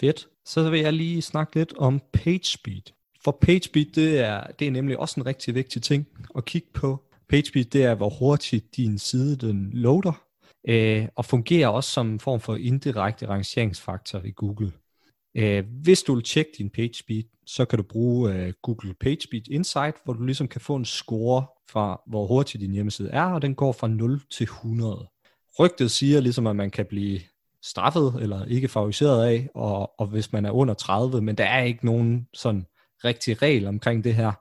Fedt. 0.00 0.28
Så 0.46 0.70
vil 0.70 0.80
jeg 0.80 0.92
lige 0.92 1.22
snakke 1.22 1.56
lidt 1.56 1.72
om 1.76 2.00
PageSpeed. 2.12 2.82
For 3.24 3.38
PageSpeed, 3.40 3.84
det 3.94 4.20
er, 4.20 4.46
det 4.58 4.66
er 4.66 4.70
nemlig 4.70 4.98
også 4.98 5.20
en 5.20 5.26
rigtig 5.26 5.54
vigtig 5.54 5.82
ting 5.82 6.06
at 6.36 6.44
kigge 6.44 6.68
på. 6.74 7.04
PageSpeed, 7.28 7.64
det 7.64 7.84
er, 7.84 7.94
hvor 7.94 8.08
hurtigt 8.08 8.76
din 8.76 8.98
side 8.98 9.36
den 9.36 9.70
loader, 9.72 10.24
øh, 10.68 11.08
og 11.16 11.24
fungerer 11.24 11.68
også 11.68 11.90
som 11.90 12.10
en 12.10 12.20
form 12.20 12.40
for 12.40 12.56
indirekte 12.56 13.28
rangeringsfaktor 13.28 14.20
i 14.24 14.30
Google. 14.30 14.72
Øh, 15.34 15.64
hvis 15.82 16.02
du 16.02 16.14
vil 16.14 16.24
tjekke 16.24 16.50
din 16.58 16.70
PageSpeed, 16.70 17.22
så 17.46 17.64
kan 17.64 17.76
du 17.76 17.82
bruge 17.82 18.34
øh, 18.34 18.52
Google 18.62 18.94
PageSpeed 18.94 19.48
Insight, 19.50 19.96
hvor 20.04 20.12
du 20.12 20.24
ligesom 20.24 20.48
kan 20.48 20.60
få 20.60 20.76
en 20.76 20.84
score 20.84 21.46
fra, 21.70 22.00
hvor 22.06 22.26
hurtigt 22.26 22.60
din 22.60 22.72
hjemmeside 22.72 23.10
er, 23.10 23.24
og 23.24 23.42
den 23.42 23.54
går 23.54 23.72
fra 23.72 23.88
0 23.88 24.20
til 24.30 24.44
100. 24.44 25.08
Rygtet 25.58 25.90
siger 25.90 26.20
ligesom, 26.20 26.46
at 26.46 26.56
man 26.56 26.70
kan 26.70 26.86
blive 26.86 27.20
straffet 27.62 28.14
eller 28.20 28.44
ikke 28.44 28.68
favoriseret 28.68 29.26
af, 29.26 29.48
og, 29.54 30.00
og 30.00 30.06
hvis 30.06 30.32
man 30.32 30.44
er 30.44 30.50
under 30.50 30.74
30, 30.74 31.22
men 31.22 31.38
der 31.38 31.44
er 31.44 31.62
ikke 31.62 31.86
nogen 31.86 32.28
sådan 32.34 32.66
rigtig 33.04 33.42
regel 33.42 33.66
omkring 33.66 34.04
det 34.04 34.14
her, 34.14 34.32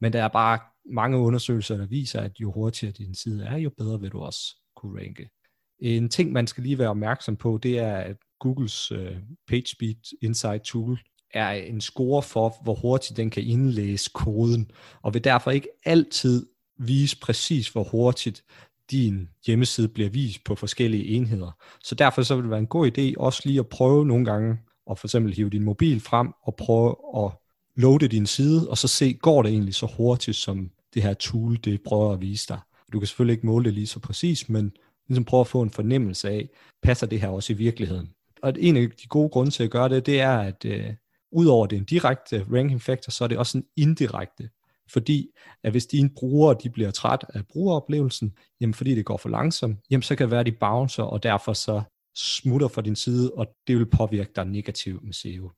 men 0.00 0.12
der 0.12 0.24
er 0.24 0.28
bare 0.28 0.58
mange 0.92 1.18
undersøgelser, 1.18 1.76
der 1.76 1.86
viser, 1.86 2.20
at 2.20 2.40
jo 2.40 2.52
hurtigere 2.52 2.92
din 2.92 3.14
side 3.14 3.44
er, 3.44 3.56
jo 3.56 3.70
bedre 3.78 4.00
vil 4.00 4.10
du 4.10 4.20
også 4.20 4.56
kunne 4.76 5.00
ranke. 5.00 5.30
En 5.78 6.08
ting, 6.08 6.32
man 6.32 6.46
skal 6.46 6.62
lige 6.62 6.78
være 6.78 6.88
opmærksom 6.88 7.36
på, 7.36 7.58
det 7.62 7.78
er, 7.78 7.96
at 7.96 8.16
Googles 8.40 8.92
øh, 8.92 9.06
uh, 9.06 9.16
PageSpeed 9.48 10.16
Insight 10.22 10.62
Tool 10.62 10.98
er 11.34 11.50
en 11.50 11.80
score 11.80 12.22
for, 12.22 12.56
hvor 12.62 12.74
hurtigt 12.74 13.16
den 13.16 13.30
kan 13.30 13.42
indlæse 13.42 14.10
koden, 14.14 14.70
og 15.02 15.14
vil 15.14 15.24
derfor 15.24 15.50
ikke 15.50 15.68
altid 15.84 16.46
vise 16.78 17.20
præcis, 17.20 17.68
hvor 17.68 17.84
hurtigt 17.84 18.44
din 18.90 19.28
hjemmeside 19.46 19.88
bliver 19.88 20.10
vist 20.10 20.44
på 20.44 20.54
forskellige 20.54 21.04
enheder. 21.04 21.50
Så 21.84 21.94
derfor 21.94 22.22
så 22.22 22.34
vil 22.34 22.42
det 22.42 22.50
være 22.50 22.58
en 22.58 22.66
god 22.66 22.98
idé 22.98 23.14
også 23.16 23.42
lige 23.44 23.58
at 23.58 23.68
prøve 23.68 24.06
nogle 24.06 24.24
gange 24.24 24.58
at 24.90 24.98
for 24.98 25.06
eksempel 25.06 25.34
hive 25.34 25.50
din 25.50 25.64
mobil 25.64 26.00
frem 26.00 26.32
og 26.42 26.56
prøve 26.56 26.96
at 27.24 27.32
loade 27.76 28.08
din 28.08 28.26
side, 28.26 28.70
og 28.70 28.78
så 28.78 28.88
se, 28.88 29.12
går 29.12 29.42
det 29.42 29.52
egentlig 29.52 29.74
så 29.74 29.86
hurtigt, 29.96 30.36
som 30.36 30.70
det 30.94 31.02
her 31.02 31.14
tool 31.14 31.58
det 31.64 31.82
prøver 31.82 32.12
at 32.12 32.20
vise 32.20 32.48
dig. 32.48 32.60
Du 32.92 32.98
kan 32.98 33.06
selvfølgelig 33.06 33.32
ikke 33.32 33.46
måle 33.46 33.64
det 33.64 33.74
lige 33.74 33.86
så 33.86 34.00
præcis, 34.00 34.48
men 34.48 34.72
ligesom 35.08 35.24
prøve 35.24 35.40
at 35.40 35.46
få 35.46 35.62
en 35.62 35.70
fornemmelse 35.70 36.28
af, 36.28 36.48
passer 36.82 37.06
det 37.06 37.20
her 37.20 37.28
også 37.28 37.52
i 37.52 37.56
virkeligheden? 37.56 38.10
Og 38.42 38.52
en 38.58 38.76
af 38.76 38.88
de 39.02 39.06
gode 39.08 39.28
grunde 39.28 39.50
til 39.50 39.64
at 39.64 39.70
gøre 39.70 39.88
det, 39.88 40.06
det 40.06 40.20
er, 40.20 40.38
at 40.38 40.64
øh, 40.64 40.94
udover 41.32 41.66
det 41.66 41.76
en 41.76 41.84
direkte 41.84 42.46
ranking 42.52 42.82
factor, 42.82 43.10
så 43.10 43.24
er 43.24 43.28
det 43.28 43.38
også 43.38 43.58
en 43.58 43.64
indirekte. 43.76 44.48
Fordi 44.92 45.28
at 45.64 45.70
hvis 45.70 45.86
dine 45.86 46.10
brugere 46.10 46.56
de 46.62 46.70
bliver 46.70 46.90
træt 46.90 47.24
af 47.34 47.46
brugeroplevelsen, 47.46 48.32
jamen 48.60 48.74
fordi 48.74 48.94
det 48.94 49.04
går 49.04 49.16
for 49.16 49.28
langsomt, 49.28 49.78
jamen 49.90 50.02
så 50.02 50.16
kan 50.16 50.24
det 50.24 50.30
være, 50.30 50.40
at 50.40 50.46
de 50.46 50.52
bouncer, 50.52 51.02
og 51.02 51.22
derfor 51.22 51.52
så 51.52 51.82
smutter 52.16 52.68
fra 52.68 52.82
din 52.82 52.96
side, 52.96 53.30
og 53.30 53.46
det 53.66 53.76
vil 53.78 53.86
påvirke 53.86 54.32
dig 54.36 54.44
negativt 54.44 55.04
med 55.04 55.12
SEO. 55.12 55.50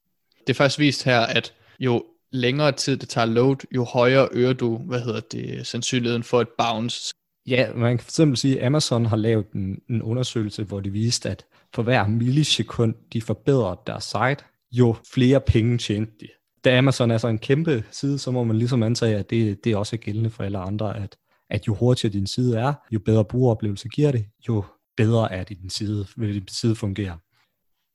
Det 0.46 0.52
er 0.52 0.54
faktisk 0.54 0.78
vist 0.78 1.04
her, 1.04 1.20
at 1.20 1.54
jo 1.80 2.04
længere 2.32 2.72
tid 2.72 2.96
det 2.96 3.08
tager 3.08 3.24
load, 3.24 3.56
jo 3.74 3.84
højere 3.84 4.28
øger 4.32 4.52
du, 4.52 4.76
hvad 4.78 5.00
hedder 5.00 5.20
det, 5.20 5.66
sandsynligheden 5.66 6.22
for 6.22 6.40
et 6.40 6.48
bounce. 6.58 7.14
Ja, 7.46 7.72
man 7.74 7.98
kan 7.98 8.06
fx 8.06 8.40
sige, 8.40 8.60
at 8.60 8.66
Amazon 8.66 9.06
har 9.06 9.16
lavet 9.16 9.46
en, 9.54 9.82
en 9.90 10.02
undersøgelse, 10.02 10.64
hvor 10.64 10.80
de 10.80 10.90
viste, 10.90 11.30
at 11.30 11.44
for 11.74 11.82
hver 11.82 12.06
millisekund, 12.06 12.94
de 13.12 13.22
forbedrer 13.22 13.74
deres 13.86 14.04
site, 14.04 14.44
jo 14.72 14.96
flere 15.14 15.40
penge 15.40 15.78
tjente 15.78 16.12
de. 16.20 16.28
Da 16.64 16.78
Amazon 16.78 17.10
er 17.10 17.18
så 17.18 17.28
en 17.28 17.38
kæmpe 17.38 17.84
side, 17.90 18.18
så 18.18 18.30
må 18.30 18.44
man 18.44 18.58
ligesom 18.58 18.82
antage, 18.82 19.16
at 19.16 19.30
det, 19.30 19.64
det 19.64 19.76
også 19.76 19.96
er 19.96 20.00
gældende 20.00 20.30
for 20.30 20.44
alle 20.44 20.58
andre, 20.58 20.96
at, 20.96 21.16
at 21.50 21.66
jo 21.66 21.74
hurtigere 21.74 22.12
din 22.12 22.26
side 22.26 22.58
er, 22.58 22.74
jo 22.90 22.98
bedre 22.98 23.24
brugeroplevelse 23.24 23.88
giver 23.88 24.12
det, 24.12 24.26
jo 24.48 24.64
bedre 24.96 25.32
er 25.32 25.44
din 25.44 25.70
side, 25.70 26.06
vil 26.16 26.34
din 26.34 26.48
side 26.48 26.76
fungere. 26.76 27.18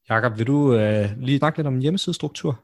Jakob, 0.08 0.38
vil 0.38 0.46
du 0.46 0.74
øh, 0.74 1.10
lige 1.18 1.38
snakke 1.38 1.58
lidt 1.58 1.66
om 1.66 1.78
hjemmesidestruktur? 1.78 2.60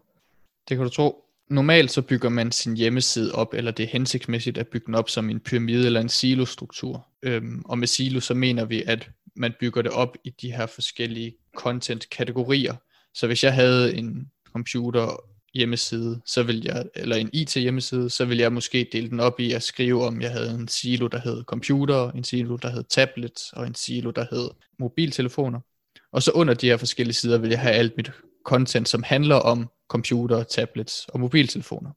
Det 0.69 0.77
kan 0.77 0.85
du 0.85 0.91
tro. 0.91 1.25
Normalt 1.51 1.91
så 1.91 2.03
bygger 2.03 2.29
man 2.29 2.53
sin 2.53 2.77
hjemmeside 2.77 3.35
op, 3.35 3.55
eller 3.55 3.71
det 3.71 3.83
er 3.83 3.89
hensigtsmæssigt 3.89 4.59
at 4.59 4.69
bygge 4.69 4.87
den 4.87 4.95
op 4.95 5.09
som 5.09 5.31
en 5.31 5.41
pyramide 5.41 5.87
eller 5.87 6.01
en 6.01 6.09
silo-struktur. 6.09 7.07
Øhm, 7.23 7.63
og 7.65 7.79
med 7.79 7.87
silo 7.87 8.21
så 8.21 8.35
mener 8.35 8.65
vi, 8.65 8.83
at 8.87 9.11
man 9.37 9.55
bygger 9.61 9.83
det 9.83 9.91
op 9.93 10.17
i 10.25 10.31
de 10.31 10.53
her 10.53 10.67
forskellige 10.67 11.37
content-kategorier. 11.57 12.75
Så 13.15 13.27
hvis 13.27 13.45
jeg 13.45 13.55
havde 13.55 13.95
en 13.95 14.31
computer 14.53 15.25
hjemmeside, 15.55 16.21
så 16.27 16.43
vil 16.43 16.65
jeg, 16.65 16.85
eller 16.95 17.17
en 17.17 17.31
IT 17.33 17.55
hjemmeside, 17.55 18.11
så 18.11 18.25
vil 18.25 18.39
jeg 18.39 18.53
måske 18.53 18.89
dele 18.93 19.11
den 19.11 19.21
op 19.21 19.41
i 19.41 19.53
at 19.53 19.63
skrive 19.63 20.07
om, 20.07 20.21
jeg 20.21 20.31
havde 20.31 20.51
en 20.51 20.69
silo, 20.69 21.07
der 21.07 21.19
hed 21.19 21.45
computer, 21.45 22.11
en 22.11 22.25
silo, 22.25 22.57
der 22.57 22.71
hed 22.71 22.85
tablet, 22.85 23.41
og 23.53 23.67
en 23.67 23.75
silo, 23.75 24.11
der 24.11 24.27
hed 24.31 24.51
mobiltelefoner. 24.79 25.61
Og 26.13 26.23
så 26.23 26.31
under 26.31 26.55
de 26.55 26.67
her 26.67 26.77
forskellige 26.77 27.15
sider 27.15 27.39
vil 27.39 27.51
jeg 27.51 27.61
have 27.61 27.75
alt 27.75 27.97
mit 27.97 28.13
content, 28.45 28.89
som 28.89 29.03
handler 29.03 29.37
om 29.37 29.69
computer, 29.89 30.43
tablets 30.43 31.07
og 31.09 31.21
mobiltelefoner. 31.21 31.91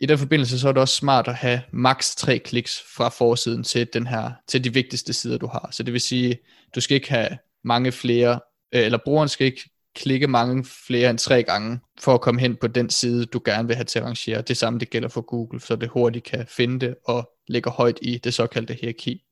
I 0.00 0.06
den 0.06 0.18
forbindelse 0.18 0.58
så 0.58 0.68
er 0.68 0.72
det 0.72 0.80
også 0.80 0.94
smart 0.94 1.28
at 1.28 1.34
have 1.34 1.60
maks 1.72 2.16
tre 2.16 2.38
kliks 2.38 2.82
fra 2.96 3.08
forsiden 3.08 3.64
til, 3.64 3.88
den 3.92 4.06
her, 4.06 4.30
til 4.48 4.64
de 4.64 4.72
vigtigste 4.72 5.12
sider, 5.12 5.38
du 5.38 5.46
har. 5.46 5.68
Så 5.72 5.82
det 5.82 5.92
vil 5.92 6.00
sige, 6.00 6.38
du 6.74 6.80
skal 6.80 6.94
ikke 6.94 7.10
have 7.10 7.38
mange 7.64 7.92
flere, 7.92 8.40
øh, 8.74 8.84
eller 8.84 8.98
brugeren 9.04 9.28
skal 9.28 9.46
ikke 9.46 9.70
klikke 9.94 10.26
mange 10.26 10.64
flere 10.86 11.10
end 11.10 11.18
tre 11.18 11.42
gange, 11.42 11.80
for 12.00 12.14
at 12.14 12.20
komme 12.20 12.40
hen 12.40 12.56
på 12.56 12.66
den 12.66 12.90
side, 12.90 13.26
du 13.26 13.40
gerne 13.44 13.68
vil 13.68 13.76
have 13.76 13.84
til 13.84 13.98
at 13.98 14.04
rangere. 14.04 14.42
Det 14.42 14.56
samme 14.56 14.78
det 14.78 14.90
gælder 14.90 15.08
for 15.08 15.20
Google, 15.20 15.60
så 15.60 15.76
det 15.76 15.88
hurtigt 15.88 16.24
kan 16.24 16.46
finde 16.48 16.86
det 16.86 16.96
og 17.04 17.30
ligger 17.48 17.70
højt 17.70 17.98
i 18.02 18.18
det 18.18 18.34
såkaldte 18.34 18.74
hierarki. 18.74 19.24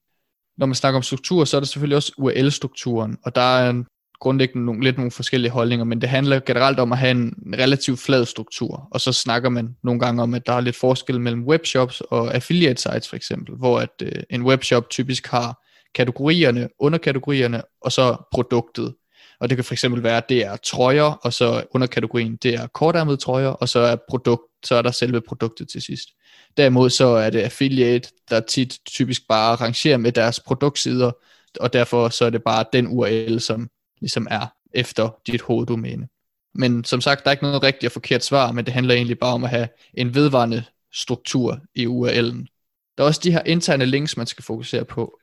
Når 0.56 0.66
man 0.66 0.74
snakker 0.74 0.96
om 0.96 1.02
struktur, 1.02 1.44
så 1.44 1.56
er 1.56 1.60
det 1.60 1.68
selvfølgelig 1.68 1.96
også 1.96 2.12
URL-strukturen, 2.18 3.18
og 3.22 3.34
der 3.34 3.58
er 3.58 3.70
en 3.70 3.86
grundlæggende 4.20 4.66
nogle, 4.66 4.84
lidt 4.84 4.96
nogle 4.96 5.10
forskellige 5.10 5.50
holdninger, 5.50 5.84
men 5.84 6.00
det 6.00 6.08
handler 6.08 6.40
generelt 6.40 6.80
om 6.80 6.92
at 6.92 6.98
have 6.98 7.10
en 7.10 7.34
relativt 7.58 8.00
flad 8.00 8.24
struktur, 8.24 8.88
og 8.90 9.00
så 9.00 9.12
snakker 9.12 9.48
man 9.48 9.76
nogle 9.84 10.00
gange 10.00 10.22
om, 10.22 10.34
at 10.34 10.46
der 10.46 10.52
er 10.52 10.60
lidt 10.60 10.76
forskel 10.76 11.20
mellem 11.20 11.44
webshops 11.44 12.00
og 12.00 12.34
affiliate 12.34 12.82
sites 12.82 13.08
for 13.08 13.16
eksempel, 13.16 13.54
hvor 13.54 13.80
at 13.80 14.02
øh, 14.02 14.22
en 14.30 14.42
webshop 14.42 14.90
typisk 14.90 15.26
har 15.26 15.62
kategorierne, 15.94 16.68
underkategorierne, 16.78 17.62
og 17.80 17.92
så 17.92 18.16
produktet. 18.32 18.94
Og 19.40 19.48
det 19.50 19.56
kan 19.56 19.64
for 19.64 19.74
eksempel 19.74 20.02
være, 20.02 20.16
at 20.16 20.28
det 20.28 20.44
er 20.46 20.56
trøjer, 20.56 21.02
og 21.22 21.32
så 21.32 21.64
underkategorien, 21.70 22.36
det 22.42 22.54
er 22.54 22.66
kortærmede 22.66 23.16
trøjer, 23.16 23.48
og 23.48 23.68
så 23.68 23.78
er 23.78 23.96
produkt, 24.08 24.42
så 24.64 24.74
er 24.74 24.82
der 24.82 24.90
selve 24.90 25.20
produktet 25.20 25.68
til 25.68 25.82
sidst. 25.82 26.08
Derimod 26.56 26.90
så 26.90 27.06
er 27.06 27.30
det 27.30 27.40
affiliate, 27.40 28.08
der 28.30 28.40
tit 28.40 28.78
typisk 28.86 29.22
bare 29.28 29.54
rangerer 29.54 29.96
med 29.96 30.12
deres 30.12 30.40
produktsider, 30.40 31.12
og 31.60 31.72
derfor 31.72 32.08
så 32.08 32.24
er 32.24 32.30
det 32.30 32.42
bare 32.42 32.64
den 32.72 32.86
URL, 32.86 33.40
som 33.40 33.68
ligesom 34.00 34.26
er 34.30 34.46
efter 34.74 35.16
dit 35.26 35.40
hoveddomæne. 35.40 36.08
Men 36.54 36.84
som 36.84 37.00
sagt, 37.00 37.24
der 37.24 37.30
er 37.30 37.32
ikke 37.32 37.44
noget 37.44 37.62
rigtigt 37.62 37.88
og 37.88 37.92
forkert 37.92 38.24
svar, 38.24 38.52
men 38.52 38.66
det 38.66 38.74
handler 38.74 38.94
egentlig 38.94 39.18
bare 39.18 39.34
om 39.34 39.44
at 39.44 39.50
have 39.50 39.68
en 39.94 40.14
vedvarende 40.14 40.64
struktur 40.92 41.60
i 41.74 41.86
URL'en. 41.86 42.46
Der 42.98 43.04
er 43.04 43.06
også 43.06 43.20
de 43.24 43.32
her 43.32 43.42
interne 43.46 43.86
links, 43.86 44.16
man 44.16 44.26
skal 44.26 44.44
fokusere 44.44 44.84
på. 44.84 45.18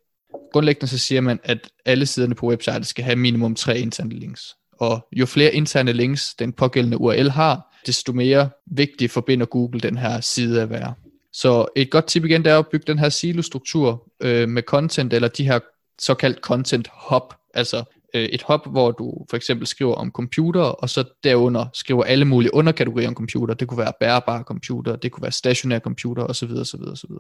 Grundlæggende 0.53 0.88
så 0.88 0.98
siger 0.98 1.22
man, 1.22 1.39
at 1.44 1.70
alle 1.86 2.06
siderne 2.06 2.36
på 2.36 2.48
websitet 2.48 2.88
skal 2.88 3.03
have 3.03 3.15
minimum 3.15 3.56
tre 3.56 3.80
interne 3.80 4.13
links. 4.13 4.56
Og 4.72 5.08
jo 5.12 5.25
flere 5.25 5.53
interne 5.53 5.94
links 5.94 6.36
den 6.39 6.53
pågældende 6.53 6.98
URL 6.98 7.30
har, 7.30 7.80
desto 7.86 8.13
mere 8.13 8.50
vigtig 8.72 9.12
forbinder 9.12 9.46
Google 9.46 9.80
den 9.80 9.98
her 9.98 10.22
side 10.22 10.62
at 10.62 10.70
være. 10.70 10.94
Så 11.34 11.65
et 11.75 11.92
godt 11.92 12.06
tip 12.06 12.25
igen, 12.25 12.44
det 12.44 12.51
er 12.51 12.60
at 12.60 12.68
bygge 12.68 12.86
den 12.88 13.00
her 13.00 13.10
silo-struktur 13.10 14.12
øh, 14.22 14.50
med 14.50 14.63
content, 14.63 15.13
eller 15.13 15.27
de 15.27 15.46
her 15.46 15.60
såkaldt 16.01 16.39
content 16.39 16.89
hub, 17.10 17.34
altså 17.53 17.84
øh, 18.13 18.24
et 18.24 18.41
hop, 18.41 18.72
hvor 18.72 18.91
du 18.91 19.25
for 19.29 19.38
eksempel 19.38 19.67
skriver 19.67 19.96
om 19.96 20.12
computer, 20.12 20.62
og 20.62 20.89
så 20.89 21.03
derunder 21.24 21.65
skriver 21.74 22.03
alle 22.03 22.25
mulige 22.25 22.53
underkategorier 22.53 23.08
om 23.08 23.15
computer. 23.15 23.53
Det 23.53 23.67
kunne 23.67 23.77
være 23.77 23.93
bærbare 24.00 24.43
computer, 24.43 24.96
det 24.96 25.12
kunne 25.12 25.22
være 25.22 25.32
stationære 25.32 25.79
computer 25.79 26.24
osv. 26.24 26.51
osv. 26.51 26.82
osv. 26.82 27.12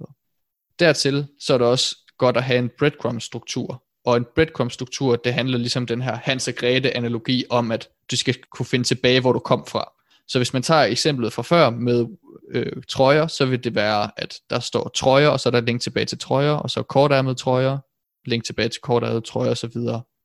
Dertil 0.79 1.27
så 1.39 1.53
er 1.53 1.57
det 1.57 1.67
også 1.67 1.95
godt 2.17 2.37
at 2.37 2.43
have 2.43 2.59
en 2.59 2.69
breadcrumb-struktur. 2.79 3.83
Og 4.05 4.17
en 4.17 4.25
breadcrumb-struktur, 4.35 5.15
det 5.15 5.33
handler 5.33 5.57
ligesom 5.57 5.85
den 5.85 6.01
her 6.01 6.15
Hans 6.15 6.47
og 6.47 6.53
Grete 6.53 6.97
analogi 6.97 7.43
om, 7.49 7.71
at 7.71 7.89
du 8.11 8.17
skal 8.17 8.35
kunne 8.51 8.65
finde 8.65 8.87
tilbage, 8.87 9.21
hvor 9.21 9.33
du 9.33 9.39
kom 9.39 9.65
fra. 9.65 9.91
Så 10.27 10.39
hvis 10.39 10.53
man 10.53 10.61
tager 10.61 10.83
eksemplet 10.83 11.33
fra 11.33 11.41
før 11.41 11.69
med 11.69 12.05
øh, 12.51 12.83
trøjer, 12.89 13.27
så 13.27 13.45
vil 13.45 13.63
det 13.63 13.75
være, 13.75 14.11
at 14.17 14.35
der 14.49 14.59
står 14.59 14.91
trøjer, 14.95 15.27
og 15.27 15.39
så 15.39 15.49
er 15.49 15.51
der 15.51 15.61
link 15.61 15.81
tilbage 15.81 16.05
til 16.05 16.19
trøjer, 16.19 16.51
og 16.51 16.69
så 16.69 16.83
kortærmede 16.83 17.35
trøjer, 17.35 17.77
link 18.25 18.43
tilbage 18.43 18.69
til 18.69 18.81
kortærmede 18.81 19.21
trøjer 19.21 19.51
osv 19.51 19.77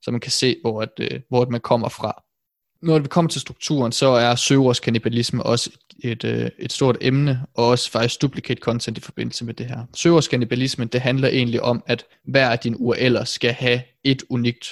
så 0.08 0.12
man 0.12 0.20
kan 0.20 0.30
se, 0.30 0.56
hvor, 0.60 0.82
at, 0.82 0.92
øh, 1.00 1.20
hvor 1.28 1.46
man 1.50 1.60
kommer 1.60 1.88
fra. 1.88 2.22
Når 2.82 2.98
vi 2.98 3.08
kommer 3.08 3.28
til 3.28 3.40
strukturen, 3.40 3.92
så 3.92 4.08
er 4.08 4.34
søgeordskannibalisme 4.34 5.42
også 5.42 5.70
et, 6.04 6.24
øh, 6.24 6.50
et 6.58 6.72
stort 6.72 6.96
emne, 7.00 7.46
og 7.54 7.66
også 7.66 7.90
faktisk 7.90 8.22
duplicate 8.22 8.60
content 8.60 8.98
i 8.98 9.00
forbindelse 9.00 9.44
med 9.44 9.54
det 9.54 9.66
her. 9.66 9.84
Søgeordskannibalisme, 9.94 10.84
det 10.84 11.00
handler 11.00 11.28
egentlig 11.28 11.62
om, 11.62 11.82
at 11.86 12.04
hver 12.24 12.50
af 12.50 12.58
dine 12.58 12.76
URL'er 12.76 13.24
skal 13.24 13.52
have 13.52 13.82
et 14.04 14.22
unikt 14.30 14.66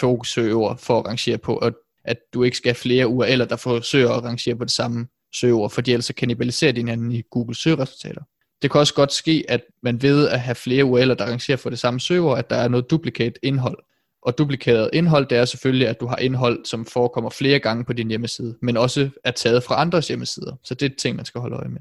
fokusøver 0.00 0.76
for 0.76 0.98
at 0.98 1.06
rangere 1.06 1.38
på, 1.38 1.56
og 1.56 1.72
at 2.04 2.16
du 2.34 2.42
ikke 2.42 2.56
skal 2.56 2.68
have 2.68 2.74
flere 2.74 3.06
URL'er, 3.06 3.44
der 3.44 3.56
forsøger 3.56 4.10
at 4.10 4.24
rangere 4.24 4.56
på 4.56 4.64
det 4.64 4.72
samme 4.72 5.06
søgeord, 5.34 5.70
fordi 5.70 5.92
ellers 5.92 6.04
så 6.04 6.14
kannibaliserer 6.14 6.72
de 6.72 6.80
hinanden 6.80 7.12
i 7.12 7.22
Google 7.30 7.54
søgeresultater. 7.54 8.22
Det 8.62 8.70
kan 8.70 8.80
også 8.80 8.94
godt 8.94 9.12
ske, 9.12 9.44
at 9.48 9.60
man 9.82 10.02
ved 10.02 10.28
at 10.28 10.40
have 10.40 10.54
flere 10.54 10.84
URL'er, 10.84 11.14
der 11.14 11.26
rangerer 11.26 11.56
for 11.56 11.70
det 11.70 11.78
samme 11.78 12.00
søgeord, 12.00 12.38
at 12.38 12.50
der 12.50 12.56
er 12.56 12.68
noget 12.68 12.90
duplicate 12.90 13.34
indhold. 13.42 13.78
Og 14.26 14.38
duplikeret 14.38 14.90
indhold, 14.92 15.26
det 15.26 15.38
er 15.38 15.44
selvfølgelig, 15.44 15.88
at 15.88 16.00
du 16.00 16.06
har 16.06 16.16
indhold, 16.16 16.64
som 16.64 16.84
forekommer 16.84 17.30
flere 17.30 17.58
gange 17.58 17.84
på 17.84 17.92
din 17.92 18.08
hjemmeside, 18.08 18.56
men 18.62 18.76
også 18.76 19.10
er 19.24 19.30
taget 19.30 19.62
fra 19.62 19.80
andres 19.80 20.08
hjemmesider. 20.08 20.56
Så 20.64 20.74
det 20.74 20.92
er 20.92 20.96
ting, 20.96 21.16
man 21.16 21.24
skal 21.24 21.40
holde 21.40 21.56
øje 21.56 21.68
med. 21.68 21.80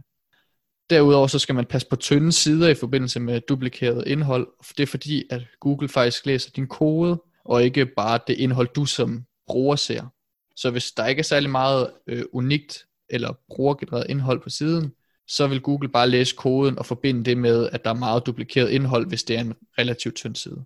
Derudover 0.90 1.28
så 1.28 1.40
skal 1.40 1.56
man 1.56 1.66
passe 1.66 1.88
på 1.88 1.96
tynde 1.96 2.32
sider 2.32 2.70
i 2.70 2.74
forbindelse 2.74 3.20
med 3.20 3.42
duplikeret 3.42 4.08
indhold. 4.08 4.48
Det 4.78 4.84
er 4.84 4.88
fordi, 4.88 5.24
at 5.30 5.42
Google 5.60 5.90
faktisk 5.90 6.26
læser 6.26 6.52
din 6.52 6.68
kode, 6.68 7.22
og 7.46 7.64
ikke 7.64 7.86
bare 7.86 8.20
det 8.28 8.34
indhold, 8.34 8.68
du 8.76 8.86
som 8.86 9.26
bruger 9.48 9.76
ser. 9.76 10.04
Så 10.56 10.72
hvis 10.72 10.92
der 10.92 11.06
ikke 11.06 11.20
er 11.20 11.24
særlig 11.24 11.50
meget 11.50 11.92
øh, 12.08 12.24
unikt 12.34 12.86
eller 13.10 13.34
brugergenereret 13.48 14.06
indhold 14.10 14.42
på 14.42 14.50
siden, 14.50 14.92
så 15.28 15.48
vil 15.48 15.62
Google 15.62 15.90
bare 15.90 16.10
læse 16.10 16.36
koden 16.36 16.80
og 16.80 16.86
forbinde 16.86 17.24
det 17.24 17.38
med, 17.38 17.70
at 17.72 17.84
der 17.84 17.90
er 17.90 17.94
meget 17.94 18.26
duplikeret 18.26 18.70
indhold, 18.70 19.08
hvis 19.08 19.24
det 19.24 19.36
er 19.36 19.42
en 19.42 19.54
relativt 19.78 20.16
tynd 20.16 20.36
side 20.36 20.66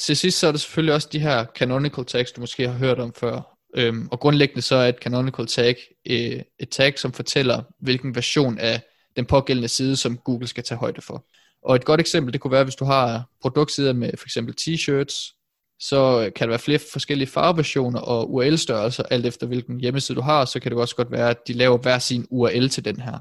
til 0.00 0.16
sidst 0.16 0.38
så 0.38 0.46
er 0.46 0.52
der 0.52 0.58
selvfølgelig 0.58 0.94
også 0.94 1.08
de 1.12 1.18
her 1.18 1.44
canonical 1.44 2.04
tags, 2.04 2.32
du 2.32 2.40
måske 2.40 2.68
har 2.68 2.78
hørt 2.78 2.98
om 2.98 3.12
før. 3.14 3.56
Øhm, 3.74 4.08
og 4.10 4.20
grundlæggende 4.20 4.62
så 4.62 4.74
er 4.74 4.88
et 4.88 4.98
canonical 5.02 5.46
tag 5.46 5.76
øh, 6.06 6.42
et 6.58 6.68
tag, 6.70 6.98
som 6.98 7.12
fortæller, 7.12 7.62
hvilken 7.80 8.14
version 8.14 8.58
af 8.58 8.80
den 9.16 9.26
pågældende 9.26 9.68
side, 9.68 9.96
som 9.96 10.18
Google 10.18 10.46
skal 10.46 10.64
tage 10.64 10.78
højde 10.78 11.02
for. 11.02 11.26
Og 11.62 11.76
et 11.76 11.84
godt 11.84 12.00
eksempel, 12.00 12.32
det 12.32 12.40
kunne 12.40 12.50
være, 12.50 12.64
hvis 12.64 12.74
du 12.74 12.84
har 12.84 13.24
produktsider 13.42 13.92
med 13.92 14.10
for 14.18 14.26
eksempel 14.26 14.54
t-shirts, 14.60 15.36
så 15.80 16.30
kan 16.36 16.44
der 16.44 16.48
være 16.48 16.58
flere 16.58 16.78
forskellige 16.92 17.28
farveversioner 17.28 18.00
og 18.00 18.32
URL-størrelser, 18.32 19.02
alt 19.10 19.26
efter 19.26 19.46
hvilken 19.46 19.80
hjemmeside 19.80 20.16
du 20.16 20.22
har, 20.22 20.44
så 20.44 20.60
kan 20.60 20.70
det 20.70 20.78
også 20.78 20.96
godt 20.96 21.10
være, 21.10 21.30
at 21.30 21.48
de 21.48 21.52
laver 21.52 21.78
hver 21.78 21.98
sin 21.98 22.26
URL 22.30 22.68
til 22.68 22.84
den 22.84 23.00
her. 23.00 23.18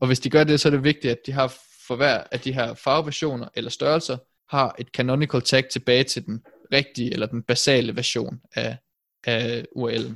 Og 0.00 0.06
hvis 0.06 0.20
de 0.20 0.30
gør 0.30 0.44
det, 0.44 0.60
så 0.60 0.68
er 0.68 0.70
det 0.70 0.84
vigtigt, 0.84 1.10
at 1.10 1.18
de 1.26 1.32
har 1.32 1.54
for 1.86 1.96
hver 1.96 2.22
af 2.32 2.40
de 2.40 2.52
her 2.52 2.74
farveversioner 2.74 3.48
eller 3.54 3.70
størrelser, 3.70 4.16
har 4.50 4.74
et 4.78 4.86
canonical 4.86 5.42
tag 5.42 5.68
tilbage 5.68 6.04
til 6.04 6.26
den 6.26 6.42
rigtige 6.72 7.12
eller 7.12 7.26
den 7.26 7.42
basale 7.42 7.96
version 7.96 8.40
af, 8.54 8.76
af 9.24 9.64
URL'en. 9.76 10.14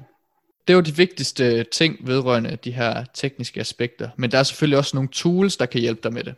Det 0.69 0.77
var 0.77 0.83
de 0.83 0.97
vigtigste 0.97 1.65
ting 1.65 2.07
vedrørende 2.07 2.59
de 2.65 2.73
her 2.73 3.05
tekniske 3.15 3.61
aspekter, 3.61 4.09
men 4.19 4.31
der 4.31 4.39
er 4.39 4.43
selvfølgelig 4.43 4.79
også 4.79 4.97
nogle 4.97 5.09
tools, 5.13 5.57
der 5.57 5.67
kan 5.67 5.81
hjælpe 5.81 6.01
dig 6.03 6.13
med 6.13 6.25
det. 6.25 6.35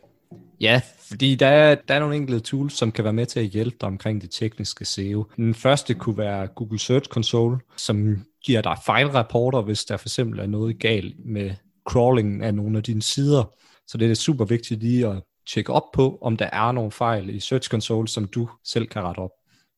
Ja, 0.61 0.81
fordi 1.09 1.35
der 1.35 1.47
er, 1.47 1.75
der 1.89 1.95
er 1.95 1.99
nogle 1.99 2.17
enkelte 2.17 2.41
tools, 2.41 2.73
som 2.73 2.93
kan 2.93 3.05
være 3.05 3.13
med 3.13 3.27
til 3.27 3.41
at 3.41 3.47
hjælpe 3.47 3.77
dig 3.81 3.87
omkring 3.87 4.23
det 4.23 4.31
tekniske 4.31 4.85
SEO. 4.85 5.25
Den 5.37 5.55
første 5.55 5.95
kunne 5.95 6.19
være 6.19 6.47
Google 6.47 6.79
Search 6.79 7.09
Console, 7.09 7.59
som 7.77 8.25
giver 8.45 8.61
dig 8.61 8.77
fejlrapporter, 8.87 9.63
hvis 9.63 9.85
der 9.85 9.97
for 9.97 10.09
eksempel 10.09 10.41
er 10.41 10.47
noget 10.47 10.79
galt 10.79 11.17
med 11.25 11.51
crawlingen 11.89 12.43
af 12.43 12.55
nogle 12.55 12.79
af 12.79 12.85
dine 12.85 13.03
sider. 13.03 13.55
Så 13.87 13.99
det 13.99 14.11
er 14.11 14.15
super 14.15 14.45
vigtigt 14.45 14.81
lige 14.81 15.07
at 15.07 15.23
tjekke 15.47 15.73
op 15.73 15.93
på, 15.93 16.19
om 16.23 16.37
der 16.37 16.51
er 16.53 16.73
nogle 16.73 16.91
fejl 16.91 17.29
i 17.29 17.41
Search 17.41 17.71
Console, 17.71 18.09
som 18.09 18.25
du 18.25 18.49
selv 18.65 18.87
kan 18.87 19.03
rette 19.03 19.19
op. 19.19 19.31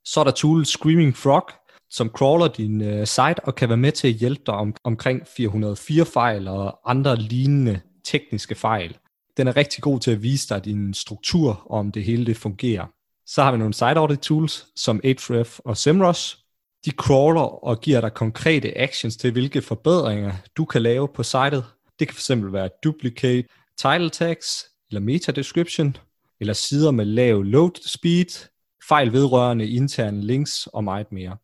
Så 0.05 0.21
er 0.21 0.25
der 0.25 0.31
tool 0.31 0.67
Screaming 0.67 1.17
Frog, 1.17 1.51
som 1.91 2.09
crawler 2.09 2.49
din 2.49 2.81
øh, 2.81 3.07
site 3.07 3.45
og 3.45 3.55
kan 3.55 3.69
være 3.69 3.77
med 3.77 3.93
til 3.93 4.09
at 4.09 4.15
hjælpe 4.15 4.43
dig 4.47 4.55
om, 4.55 4.75
omkring 4.85 5.27
404 5.37 6.05
fejl 6.05 6.49
og 6.49 6.91
andre 6.91 7.17
lignende 7.17 7.81
tekniske 8.05 8.55
fejl. 8.55 8.97
Den 9.37 9.49
er 9.49 9.57
rigtig 9.57 9.83
god 9.83 10.01
til 10.01 10.11
at 10.11 10.23
vise 10.23 10.49
dig 10.49 10.65
din 10.65 10.95
struktur, 10.95 11.63
og 11.67 11.79
om 11.79 11.93
det 11.93 12.05
hele 12.05 12.27
det 12.27 12.37
fungerer. 12.37 12.87
Så 13.27 13.43
har 13.43 13.53
vi 13.53 13.59
nogle 13.59 13.75
site 13.75 13.97
audit 13.97 14.19
tools, 14.19 14.67
som 14.77 15.01
Ahrefs 15.05 15.61
og 15.65 15.77
SEMrush. 15.77 16.37
De 16.85 16.91
crawler 16.91 17.65
og 17.65 17.81
giver 17.81 18.01
dig 18.01 18.15
konkrete 18.15 18.79
actions 18.79 19.17
til, 19.17 19.33
hvilke 19.33 19.63
forbedringer 19.63 20.33
du 20.57 20.65
kan 20.65 20.83
lave 20.83 21.09
på 21.09 21.23
sitet. 21.23 21.65
Det 21.99 22.09
kan 22.09 22.17
fx 22.17 22.31
være 22.31 22.69
duplicate 22.85 23.49
title 23.79 24.11
tags, 24.11 24.65
eller 24.91 25.01
meta 25.01 25.33
description, 25.33 25.97
eller 26.41 26.53
sider 26.53 26.91
med 26.91 27.05
lav 27.05 27.43
load 27.43 27.71
speed, 27.87 28.49
fejl 28.89 29.13
vedrørende 29.13 29.69
interne 29.69 30.23
links 30.23 30.67
og 30.67 30.85
meget 30.85 31.13
mere. 31.13 31.37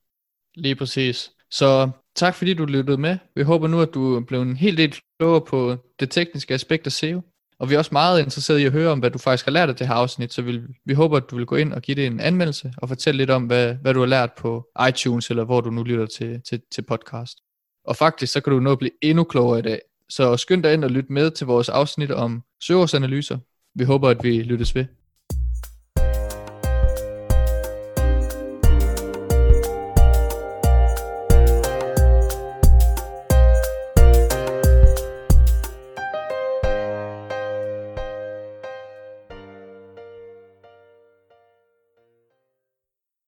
Lige 0.55 0.77
præcis. 0.77 1.31
Så 1.51 1.91
tak 2.17 2.35
fordi 2.35 2.55
du 2.55 2.65
lyttede 2.65 2.99
med. 2.99 3.19
Vi 3.37 3.43
håber 3.43 3.69
nu, 3.69 3.81
at 3.81 3.95
du 3.95 4.17
er 4.17 4.21
blevet 4.21 4.47
en 4.47 4.57
helt 4.57 4.79
del 4.79 4.97
klogere 5.19 5.41
på 5.41 5.77
det 6.01 6.11
tekniske 6.11 6.55
aspekt 6.55 6.87
af 6.87 6.93
SEO. 6.93 7.23
Og 7.59 7.71
vi 7.71 7.75
er 7.75 7.79
også 7.79 7.91
meget 7.93 8.21
interesserede 8.21 8.63
i 8.63 8.65
at 8.65 8.73
høre 8.73 8.91
om, 8.91 8.99
hvad 8.99 9.11
du 9.11 9.19
faktisk 9.19 9.45
har 9.45 9.53
lært 9.53 9.69
af 9.69 9.77
det 9.77 9.87
her 9.87 9.95
afsnit, 9.95 10.33
så 10.33 10.43
vi, 10.43 10.61
vi 10.85 10.95
håber, 10.95 11.17
at 11.17 11.31
du 11.31 11.37
vil 11.37 11.47
gå 11.47 11.57
ind 11.57 11.73
og 11.73 11.83
give 11.83 11.95
det 11.95 12.07
en 12.07 12.21
anmeldelse 12.21 12.73
og 12.79 12.89
fortælle 12.89 13.19
lidt 13.19 13.31
om, 13.31 13.47
hvad, 13.47 13.75
hvad 13.75 13.95
du 13.95 14.01
har 14.01 14.07
lært 14.07 14.31
på 14.39 14.69
iTunes, 14.89 15.31
eller 15.31 15.45
hvor 15.45 15.61
du 15.61 15.71
nu 15.71 15.83
lytter 15.83 16.07
til, 16.07 16.43
til, 16.49 16.63
til 16.73 16.83
podcast. 16.83 17.39
Og 17.85 17.97
faktisk, 17.97 18.33
så 18.33 18.41
kan 18.41 18.53
du 18.53 18.61
nå 18.61 18.73
at 18.73 18.79
blive 18.79 18.91
endnu 19.03 19.25
klogere 19.25 19.59
i 19.59 19.63
dag. 19.63 19.81
Så 20.16 20.37
skynd 20.37 20.62
dig 20.62 20.75
ind 20.75 20.85
og 20.85 20.90
lyt 20.90 21.11
med 21.11 21.31
til 21.31 21.47
vores 21.47 21.69
afsnit 21.69 22.11
om 22.11 22.42
søgeårsanalyser. 22.62 23.38
Vi 23.75 23.85
håber, 23.85 24.09
at 24.09 24.23
vi 24.23 24.42
lyttes 24.42 24.75
ved. 24.75 24.85